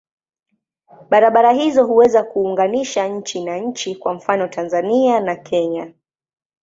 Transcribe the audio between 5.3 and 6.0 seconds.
Kenya.